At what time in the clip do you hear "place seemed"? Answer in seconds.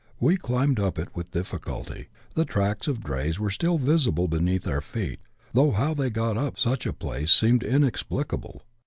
6.93-7.61